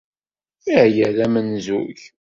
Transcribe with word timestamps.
Aya 0.81 1.07
d 1.15 1.17
amenzug! 1.25 1.99